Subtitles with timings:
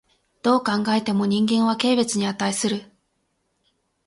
[0.41, 2.91] どう考えても人間は軽蔑に価する。